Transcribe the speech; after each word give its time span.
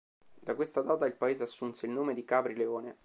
Da 0.41 0.55
questa 0.55 0.81
data 0.81 1.05
il 1.05 1.15
paese 1.15 1.43
assunse 1.43 1.85
il 1.85 1.91
nome 1.91 2.15
di 2.15 2.25
“Capri 2.25 2.55
Leone”. 2.55 2.97